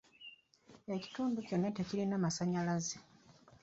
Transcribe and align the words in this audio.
Ekitundu 0.95 1.39
kyonna 1.47 1.69
tekirina 1.77 2.15
masanyalaze. 2.25 2.97